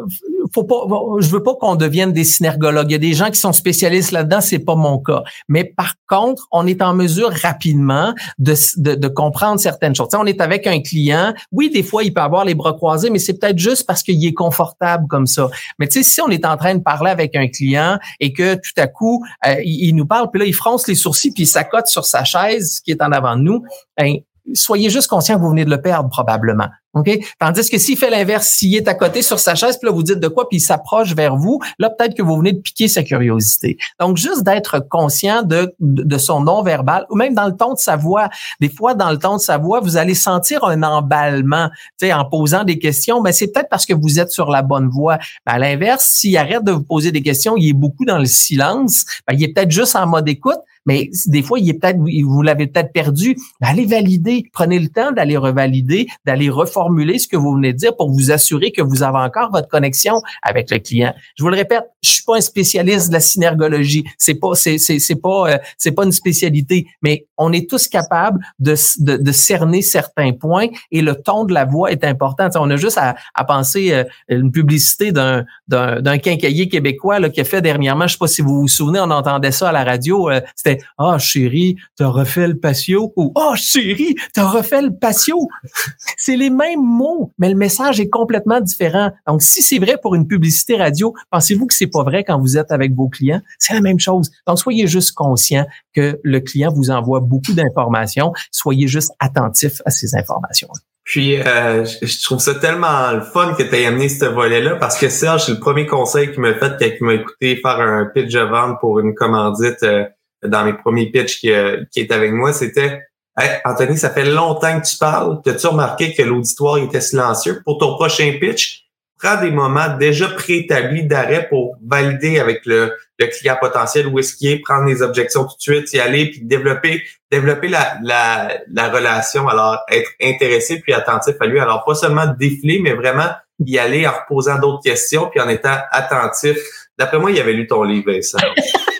[0.52, 0.86] faut pas,
[1.20, 2.90] je veux pas qu'on devienne des synergologues.
[2.90, 5.22] Il y a des gens qui sont spécialistes là-dedans, c'est pas mon cas.
[5.48, 10.08] Mais par contre, on est en mesure rapidement de, de, comprendre certaines choses.
[10.14, 11.34] on est avec un client.
[11.52, 14.24] Oui, des fois, il peut avoir les bras croisés, mais c'est peut-être juste parce qu'il
[14.24, 15.48] est confortable comme ça.
[15.78, 18.54] Mais tu sais, si on est en train de parler avec un client et que
[18.54, 21.46] tout à coup, euh, il, nous parle, puis là, il fronce les sourcils, puis il
[21.46, 23.62] s'accote sur sa chaise qui est en avant de nous,
[23.96, 24.16] ben,
[24.54, 26.68] soyez juste conscient que vous venez de le perdre probablement.
[26.94, 27.10] OK?
[27.38, 30.02] Tandis que s'il fait l'inverse, s'il est à côté sur sa chaise, puis là, vous
[30.02, 32.86] dites de quoi, puis il s'approche vers vous, là, peut-être que vous venez de piquer
[32.86, 33.78] sa curiosité.
[33.98, 37.96] Donc, juste d'être conscient de, de son non-verbal, ou même dans le ton de sa
[37.96, 38.28] voix.
[38.60, 41.70] Des fois, dans le ton de sa voix, vous allez sentir un emballement.
[41.98, 44.60] Tu sais, en posant des questions, ben, c'est peut-être parce que vous êtes sur la
[44.60, 45.18] bonne voie.
[45.46, 49.06] À l'inverse, s'il arrête de vous poser des questions, il est beaucoup dans le silence,
[49.26, 52.42] ben, il est peut-être juste en mode écoute, mais des fois, il est peut-être, vous
[52.42, 53.36] l'avez peut-être perdu.
[53.60, 54.44] Ben, allez valider.
[54.52, 58.30] Prenez le temps d'aller revalider, d'aller reformuler ce que vous venez de dire pour vous
[58.30, 61.14] assurer que vous avez encore votre connexion avec le client.
[61.36, 64.04] Je vous le répète, je suis pas un spécialiste de la synergologie.
[64.18, 67.88] C'est pas, c'est, c'est, c'est pas, euh, c'est pas une spécialité, mais on est tous
[67.88, 72.48] capables de, de, de, cerner certains points et le ton de la voix est important.
[72.56, 77.30] on a juste à, à penser euh, une publicité d'un, d'un, d'un quincaillier québécois là,
[77.30, 79.72] qui a fait dernièrement, je sais pas si vous vous souvenez, on entendait ça à
[79.72, 84.14] la radio, euh, c'était ah, oh, chérie, t'as refait le patio ou Ah, oh, chérie,
[84.34, 85.48] t'as refait le patio.
[86.16, 89.12] c'est les mêmes mots, mais le message est complètement différent.
[89.26, 92.56] Donc, si c'est vrai pour une publicité radio, pensez-vous que c'est pas vrai quand vous
[92.56, 93.40] êtes avec vos clients?
[93.58, 94.30] C'est la même chose.
[94.46, 98.32] Donc, soyez juste conscient que le client vous envoie beaucoup d'informations.
[98.50, 100.68] Soyez juste attentif à ces informations.
[101.04, 104.98] Puis, euh, je trouve ça tellement le fun que tu aies amené ce volet-là parce
[104.98, 108.06] que Serge, c'est le premier conseil qu'il m'a fait quand il m'a écouté faire un
[108.06, 109.82] pitch de vente pour une commandite.
[109.82, 110.04] Euh,
[110.42, 113.02] dans mes premiers pitchs qui, euh, qui est avec moi, c'était
[113.38, 115.40] hey, Anthony, ça fait longtemps que tu parles.
[115.46, 117.62] As-tu remarqué que l'auditoire était silencieux?
[117.64, 118.86] Pour ton prochain pitch,
[119.22, 124.34] prends des moments déjà préétablis d'arrêt pour valider avec le, le client potentiel où est-ce
[124.34, 128.58] qu'il est, prendre les objections tout de suite, y aller, puis développer, développer la, la,
[128.70, 131.60] la relation, alors être intéressé puis attentif à lui.
[131.60, 133.30] Alors, pas seulement défiler, mais vraiment
[133.64, 136.58] y aller en reposant d'autres questions puis en étant attentif.
[136.98, 138.38] D'après moi, il avait lu ton livre, ça.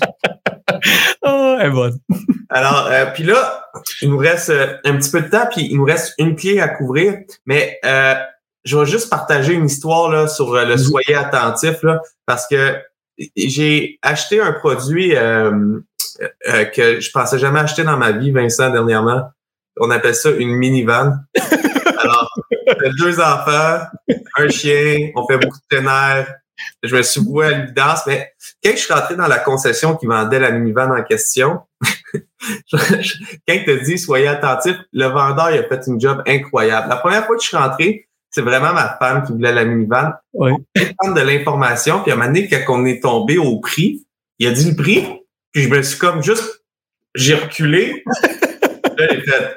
[1.22, 1.98] oh, elle est bonne.
[2.50, 3.68] Alors, euh, puis là,
[4.00, 6.60] il nous reste euh, un petit peu de temps, puis il nous reste une clé
[6.60, 8.14] à couvrir, mais euh,
[8.64, 12.76] je vais juste partager une histoire là, sur le soyez attentif, là, parce que
[13.36, 19.22] j'ai acheté un produit que je pensais jamais acheter dans ma vie, Vincent, dernièrement.
[19.76, 21.12] On appelle ça une minivan.
[21.98, 22.30] Alors,
[22.98, 23.80] deux enfants,
[24.38, 26.24] un chien, on fait beaucoup de plein
[26.82, 30.06] je me suis voué à l'évidence, mais quand je suis rentré dans la concession qui
[30.06, 31.60] vendait la minivan en question,
[32.12, 32.78] quand
[33.48, 36.88] il te dit soyez attentif, le vendeur il a fait une job incroyable.
[36.88, 40.12] La première fois que je suis rentré, c'est vraiment ma femme qui voulait la minivan.
[40.32, 40.52] Oui.
[40.98, 44.06] prendre de l'information, puis à un moment donné, quand on est tombé au prix,
[44.38, 45.06] il a dit le prix,
[45.52, 46.64] puis je me suis comme juste,
[47.14, 48.04] j'ai reculé.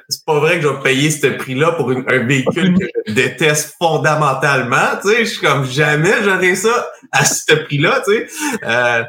[0.10, 3.76] c'est pas vrai que je vais payer ce prix-là pour un véhicule que je déteste
[3.80, 5.00] fondamentalement.
[5.02, 8.02] Tu sais, je suis comme jamais j'aurais ça à ce prix-là.
[8.06, 8.28] Tu sais,
[8.64, 9.04] euh,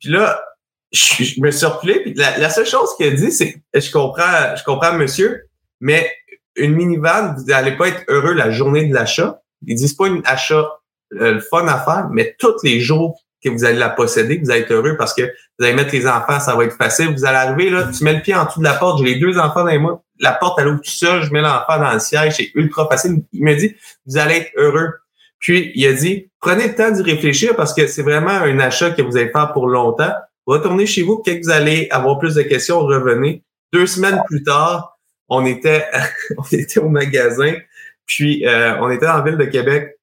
[0.00, 0.42] puis là,
[0.92, 2.00] je, me suis reculé.
[2.00, 5.44] Puis la, seule chose qu'il a dit, c'est, je comprends, je comprends, monsieur,
[5.80, 6.10] mais
[6.56, 9.40] une minivan, vous n'allez pas être heureux la journée de l'achat.
[9.66, 10.68] Ils disent pas une achat
[11.14, 14.50] euh, le fun à faire, mais tous les jours que vous allez la posséder, vous
[14.50, 15.22] allez être heureux parce que
[15.58, 17.08] vous allez mettre les enfants, ça va être facile.
[17.08, 19.20] Vous allez arriver, là, tu mets le pied en dessous de la porte, j'ai les
[19.20, 21.92] deux enfants dans les mains, la porte, elle ouvre tout seul, je mets l'enfant dans
[21.92, 23.22] le siège, c'est ultra facile.
[23.32, 23.74] Il me dit,
[24.06, 24.94] vous allez être heureux.
[25.38, 28.90] Puis, il a dit, prenez le temps d'y réfléchir parce que c'est vraiment un achat
[28.90, 30.12] que vous allez faire pour longtemps.
[30.46, 33.42] Retournez chez vous, quand vous allez avoir plus de questions, revenez.
[33.72, 35.86] Deux semaines plus tard, on était,
[36.38, 37.54] on était au magasin,
[38.06, 39.98] puis euh, on était la ville de Québec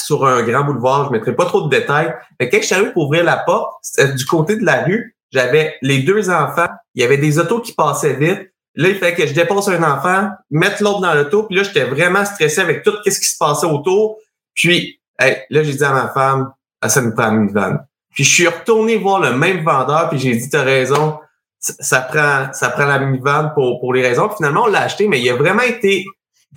[0.00, 1.06] sur un grand boulevard.
[1.06, 2.14] Je mettrai pas trop de détails.
[2.38, 5.16] Mais quand je suis arrivé pour ouvrir la porte, c'était du côté de la rue.
[5.32, 6.68] J'avais les deux enfants.
[6.94, 8.50] Il y avait des autos qui passaient vite.
[8.74, 11.44] Là, il fallait que je dépose un enfant, mettre l'autre dans l'auto.
[11.44, 14.18] Puis là, j'étais vraiment stressé avec tout ce qui se passait autour.
[14.54, 17.80] Puis, là, j'ai dit à ma femme, ah, ça nous prend une vanne.
[18.14, 21.18] Puis je suis retourné voir le même vendeur, puis j'ai dit, t'as raison,
[21.58, 24.30] ça, prend ça prend la minivan pour, pour les raisons.
[24.30, 26.04] finalement, on l'a acheté, mais il a vraiment été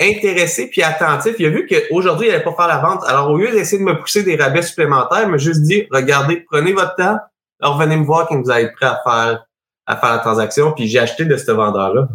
[0.01, 1.35] intéressé puis attentif.
[1.39, 3.03] Il a vu qu'aujourd'hui, il n'allait pas faire la vente.
[3.07, 6.45] Alors, au lieu d'essayer de me pousser des rabais supplémentaires, il m'a juste dit, regardez,
[6.49, 7.17] prenez votre temps,
[7.61, 9.45] alors venez me voir quand vous allez être prêt à faire,
[9.85, 10.73] à faire la transaction.
[10.73, 12.07] Puis j'ai acheté de ce vendeur-là.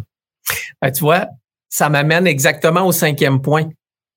[0.81, 1.25] Ben, tu vois,
[1.69, 3.69] ça m'amène exactement au cinquième point.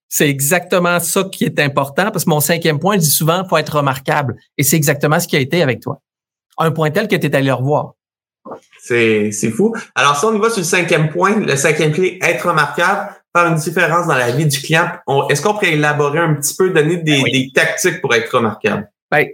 [0.08, 3.56] C'est exactement ça qui est important parce que mon cinquième point, je dis souvent, faut
[3.56, 4.36] être remarquable.
[4.58, 6.00] Et c'est exactement ce qui a été avec toi.
[6.58, 7.92] Un point tel que tu es allé le revoir.
[8.82, 9.74] C'est, c'est fou.
[9.94, 13.46] Alors, si on y va sur le cinquième point, le cinquième clé, être remarquable, faire
[13.46, 14.88] une différence dans la vie du client?
[15.28, 18.90] est-ce qu'on pourrait élaborer un petit peu, donner des, des tactiques pour être remarquable?
[19.10, 19.26] Ben,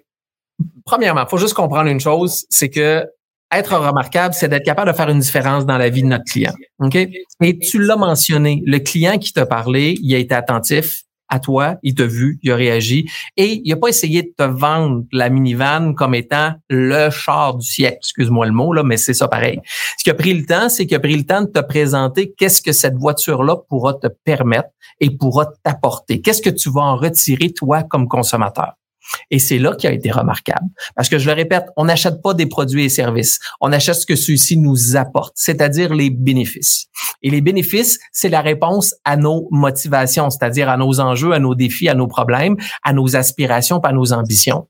[0.84, 3.04] premièrement, faut juste comprendre une chose, c'est que
[3.52, 6.52] être remarquable, c'est d'être capable de faire une différence dans la vie de notre client.
[6.80, 6.96] OK?
[6.96, 11.76] Et tu l'as mentionné, le client qui t'a parlé, il a été attentif à toi,
[11.82, 15.28] il t'a vu, il a réagi et il a pas essayé de te vendre la
[15.28, 17.98] minivan comme étant le char du siècle.
[17.98, 19.60] Excuse-moi le mot là, mais c'est ça pareil.
[19.98, 22.32] Ce qui a pris le temps, c'est qu'il a pris le temps de te présenter
[22.36, 26.20] qu'est-ce que cette voiture-là pourra te permettre et pourra t'apporter.
[26.20, 28.74] Qu'est-ce que tu vas en retirer toi comme consommateur?
[29.30, 30.68] Et c'est là qui a été remarquable.
[30.94, 33.38] Parce que je le répète, on n'achète pas des produits et services.
[33.60, 36.86] On achète ce que ceux-ci nous apportent, c'est-à-dire les bénéfices.
[37.22, 41.54] Et les bénéfices, c'est la réponse à nos motivations, c'est-à-dire à nos enjeux, à nos
[41.54, 44.68] défis, à nos problèmes, à nos aspirations, à nos ambitions.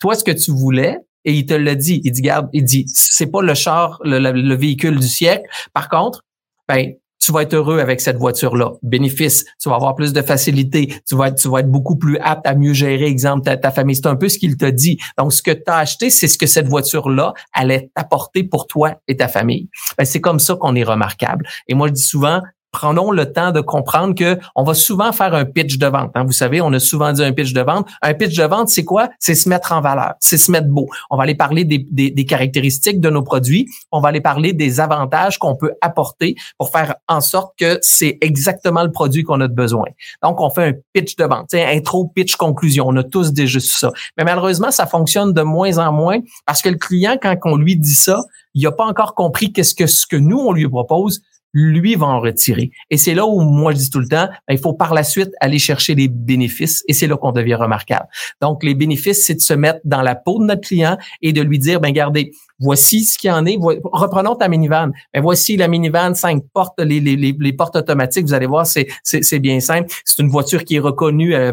[0.00, 2.86] Toi, ce que tu voulais, et il te l'a dit, il dit, garde, il dit,
[2.88, 5.42] c'est pas le char, le, le véhicule du siècle.
[5.74, 6.24] Par contre,
[6.68, 6.94] ben,
[7.28, 8.72] tu vas être heureux avec cette voiture-là.
[8.82, 12.16] Bénéfice, tu vas avoir plus de facilité, tu vas être, tu vas être beaucoup plus
[12.22, 13.96] apte à mieux gérer, exemple, ta, famille.
[13.96, 14.96] C'est un peu ce qu'il t'a dit.
[15.18, 18.94] Donc, ce que tu as acheté, c'est ce que cette voiture-là allait t'apporter pour toi
[19.08, 19.68] et ta famille.
[19.98, 21.46] Ben, c'est comme ça qu'on est remarquable.
[21.66, 22.40] Et moi, je dis souvent,
[22.72, 26.10] prenons le temps de comprendre que on va souvent faire un pitch de vente.
[26.14, 26.24] Hein.
[26.24, 27.88] Vous savez, on a souvent dit un pitch de vente.
[28.02, 29.08] Un pitch de vente, c'est quoi?
[29.18, 30.88] C'est se mettre en valeur, c'est se mettre beau.
[31.10, 33.66] On va aller parler des, des, caractéristiques de nos produits.
[33.92, 38.18] On va aller parler des avantages qu'on peut apporter pour faire en sorte que c'est
[38.20, 39.86] exactement le produit qu'on a besoin.
[40.22, 41.54] Donc, on fait un pitch de vente.
[41.54, 42.84] Intro, pitch, conclusion.
[42.88, 43.90] On a tous déjà ça.
[44.16, 47.76] Mais malheureusement, ça fonctionne de moins en moins parce que le client, quand on lui
[47.76, 48.22] dit ça,
[48.58, 51.22] il n'a pas encore compris qu'est-ce que ce que nous, on lui propose,
[51.54, 52.70] lui va en retirer.
[52.90, 55.02] Et c'est là où moi je dis tout le temps, ben, il faut par la
[55.02, 58.06] suite aller chercher les bénéfices et c'est là qu'on devient remarquable.
[58.42, 61.40] Donc les bénéfices, c'est de se mettre dans la peau de notre client et de
[61.40, 63.56] lui dire, ben regardez, voici ce qu'il en est.
[63.60, 64.90] Reprenons ta minivan.
[65.14, 68.26] Ben voici la minivan, cinq portes, les, les, les, portes automatiques.
[68.26, 69.90] Vous allez voir, c'est c'est bien simple.
[70.04, 71.52] C'est une voiture qui est reconnue euh,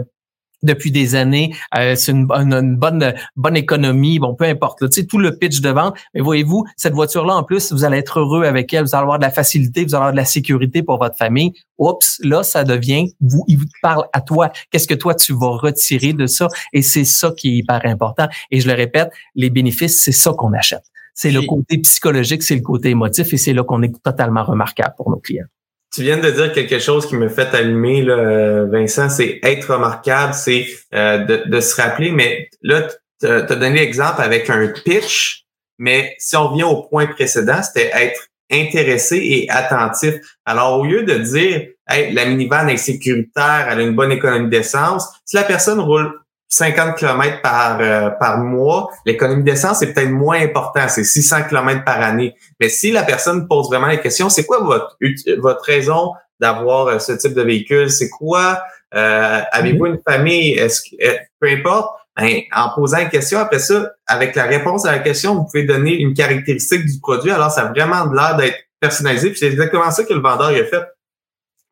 [0.66, 1.56] depuis des années.
[1.78, 4.20] Euh, c'est une, bonne bonne économie.
[4.20, 4.80] Bon, peu importe.
[4.90, 5.96] tu sais, tout le pitch de vente.
[6.14, 8.84] Mais voyez-vous, cette voiture-là, en plus, vous allez être heureux avec elle.
[8.84, 11.54] Vous allez avoir de la facilité, vous allez avoir de la sécurité pour votre famille.
[11.78, 14.52] Oups, là, ça devient, vous, il vous parle à toi.
[14.72, 16.48] Qu'est-ce que toi, tu vas retirer de ça?
[16.74, 18.28] Et c'est ça qui est hyper important.
[18.52, 20.84] Et je le répète, les bénéfices, c'est ça qu'on achète.
[21.14, 24.94] C'est le côté psychologique, c'est le côté émotif et c'est là qu'on est totalement remarquable
[24.98, 25.46] pour nos clients.
[25.94, 30.34] Tu viens de dire quelque chose qui me fait allumer, là, Vincent, c'est être remarquable,
[30.34, 32.88] c'est euh, de, se rappeler, mais là,
[33.22, 35.46] tu as donné l'exemple avec un pitch,
[35.78, 40.16] mais si on revient au point précédent, c'était être intéressé et attentif.
[40.46, 44.50] Alors, au lieu de dire hey, la minivan est sécuritaire, elle a une bonne économie
[44.50, 46.12] d'essence, si la personne roule
[46.56, 51.84] 50 km par, euh, par mois, l'économie d'essence est peut-être moins important, c'est 600 km
[51.84, 52.34] par année.
[52.62, 54.98] Mais si la personne pose vraiment la question, c'est quoi votre,
[55.40, 57.90] votre raison d'avoir euh, ce type de véhicule?
[57.90, 58.64] C'est quoi?
[58.94, 60.52] Euh, avez-vous une famille?
[60.52, 60.96] Est-ce que,
[61.42, 65.36] peu importe, ben, en posant une question, après ça, avec la réponse à la question,
[65.36, 67.32] vous pouvez donner une caractéristique du produit.
[67.32, 69.32] Alors, ça a vraiment l'air d'être personnalisé.
[69.32, 70.86] Puis c'est exactement ça que le vendeur a fait.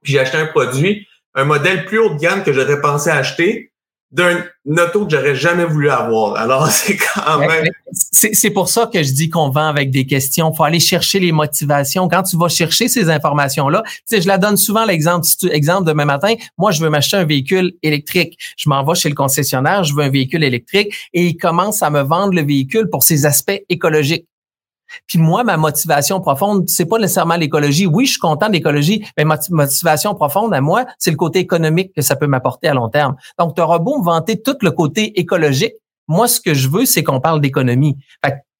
[0.01, 3.69] Puis j'ai acheté un produit, un modèle plus haut de gamme que j'aurais pensé acheter
[4.13, 4.43] d'un
[4.77, 6.35] auto que j'aurais jamais voulu avoir.
[6.35, 7.65] Alors, c'est quand même...
[7.91, 10.51] C'est pour ça que je dis qu'on vend avec des questions.
[10.51, 12.07] Il faut aller chercher les motivations.
[12.07, 15.27] Quand tu vas chercher ces informations-là, tu sais, je la donne souvent l'exemple.
[15.51, 18.37] Exemple, demain matin, moi, je veux m'acheter un véhicule électrique.
[18.57, 21.89] Je m'en vais chez le concessionnaire, je veux un véhicule électrique et il commence à
[21.89, 24.27] me vendre le véhicule pour ses aspects écologiques.
[25.07, 27.85] Puis moi, ma motivation profonde, c'est pas nécessairement l'écologie.
[27.85, 31.39] Oui, je suis content de l'écologie, mais ma motivation profonde à moi, c'est le côté
[31.39, 33.15] économique que ça peut m'apporter à long terme.
[33.39, 35.73] Donc, tu auras beau me vanter tout le côté écologique.
[36.07, 37.97] Moi, ce que je veux, c'est qu'on parle d'économie.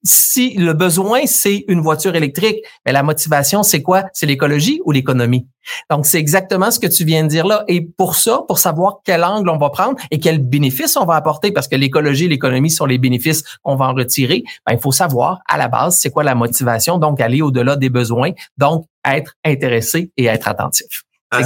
[0.04, 4.04] Si le besoin, c'est une voiture électrique, mais la motivation, c'est quoi?
[4.14, 5.48] C'est l'écologie ou l'économie?
[5.90, 7.64] Donc, c'est exactement ce que tu viens de dire là.
[7.70, 11.16] Et pour ça, pour savoir quel angle on va prendre et quels bénéfices on va
[11.16, 14.80] apporter, parce que l'écologie et l'économie sont les bénéfices qu'on va en retirer, ben, il
[14.80, 18.86] faut savoir à la base, c'est quoi la motivation, donc aller au-delà des besoins, donc
[19.06, 21.04] être intéressé et être attentif.
[21.36, 21.40] Ah,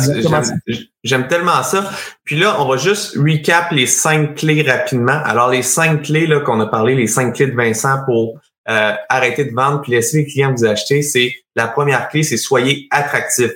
[1.04, 1.89] j'aime tellement ça.
[2.26, 5.22] Puis là, on va juste recap les cinq clés rapidement.
[5.24, 8.34] Alors, les cinq clés là qu'on a parlé, les cinq clés de Vincent pour
[8.70, 12.38] euh, arrêter de vendre puis laisser les clients vous acheter, c'est la première clé, c'est
[12.38, 13.52] soyez attractif.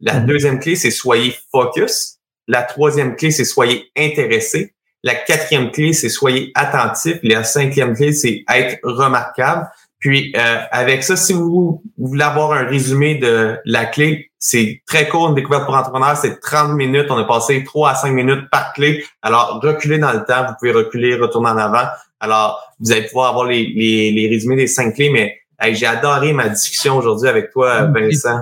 [0.00, 0.26] La mm-hmm.
[0.26, 2.18] deuxième clé, c'est soyez focus.
[2.46, 4.74] La troisième clé, c'est soyez intéressé.
[5.02, 7.18] La quatrième clé, c'est soyez attentif.
[7.22, 9.70] La cinquième clé, c'est être remarquable.
[10.00, 15.06] Puis euh, avec ça, si vous, voulez avoir un résumé de la clé, c'est très
[15.06, 17.06] court, une découverte pour entrepreneurs, c'est 30 minutes.
[17.10, 19.04] On a passé 3 à 5 minutes par clé.
[19.20, 21.86] Alors, reculez dans le temps, vous pouvez reculer, retourner en avant.
[22.18, 25.38] Alors, vous allez pouvoir avoir les, les, résumés des cinq clés, mais
[25.74, 28.40] j'ai adoré ma discussion aujourd'hui avec toi, Vincent.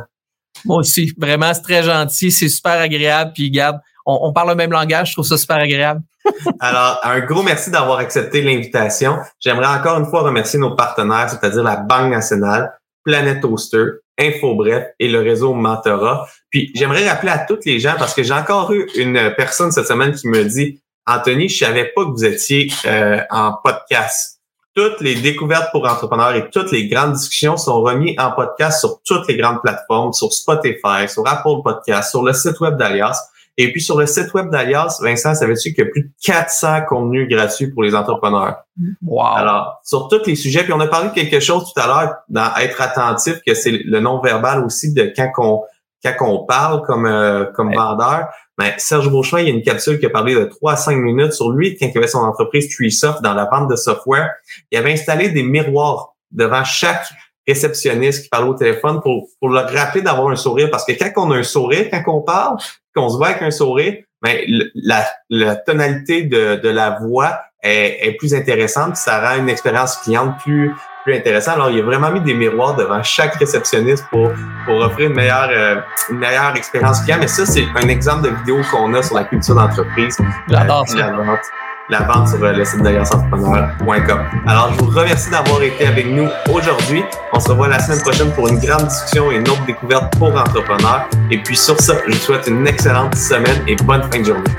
[0.65, 3.33] Moi aussi, vraiment, c'est très gentil, c'est super agréable.
[3.35, 6.01] Puis, garde, on, parle le même langage, je trouve ça super agréable.
[6.61, 9.19] Alors, un gros merci d'avoir accepté l'invitation.
[9.41, 12.73] J'aimerais encore une fois remercier nos partenaires, c'est-à-dire la Banque nationale,
[13.05, 13.85] Planète Toaster,
[14.19, 16.27] InfoBref et le réseau Mentora.
[16.51, 19.87] Puis, j'aimerais rappeler à toutes les gens, parce que j'ai encore eu une personne cette
[19.87, 24.38] semaine qui me dit, Anthony, je savais pas que vous étiez euh, en podcast.
[24.79, 29.03] Toutes les découvertes pour entrepreneurs et toutes les grandes discussions sont remises en podcast sur
[29.03, 33.21] toutes les grandes plateformes, sur Spotify, sur Apple Podcast, sur le site web d'Alias.
[33.57, 36.83] Et puis sur le site web d'Alias, Vincent, savais-tu qu'il y a plus de 400
[36.89, 38.59] contenus gratuits pour les entrepreneurs?
[39.05, 39.27] Wow.
[39.35, 42.15] Alors, sur tous les sujets, puis on a parlé de quelque chose tout à l'heure
[42.29, 45.63] dans être attentif, que c'est le non-verbal aussi de quand on,
[46.05, 48.29] quand on parle comme, euh, comme vendeur.
[48.59, 50.97] Mais Serge Beauchamp, il y a une capsule qui a parlé de 3 à 5
[50.97, 54.33] minutes sur lui quand il avait son entreprise TreeSoft dans la vente de software.
[54.71, 57.07] Il avait installé des miroirs devant chaque
[57.47, 60.71] réceptionniste qui parlait au téléphone pour, pour le rappeler d'avoir un sourire.
[60.71, 62.59] Parce que quand on a un sourire, quand on parle,
[62.95, 67.41] qu'on se voit avec un sourire, mais ben, la, la tonalité de, de la voix
[67.63, 68.97] est, est, plus intéressante.
[68.97, 70.75] Ça rend une expérience cliente plus
[71.09, 71.53] plus intéressant.
[71.53, 74.31] Alors, il a vraiment mis des miroirs devant chaque réceptionniste pour,
[74.67, 75.77] pour offrir une meilleure, euh,
[76.11, 77.17] une meilleure expérience client.
[77.19, 80.19] Mais ça, c'est un exemple de vidéo qu'on a sur la culture d'entreprise.
[80.49, 81.41] J'adore euh, La vente,
[81.89, 84.21] la vente sur euh, le site d'allianceentrepreneur.com.
[84.47, 87.03] Alors, je vous remercie d'avoir été avec nous aujourd'hui.
[87.33, 90.29] On se revoit la semaine prochaine pour une grande discussion et une autre découverte pour
[90.29, 91.09] entrepreneurs.
[91.31, 94.51] Et puis, sur ça, je vous souhaite une excellente semaine et bonne fin de journée.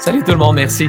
[0.00, 0.56] Salut tout le monde.
[0.56, 0.88] Merci.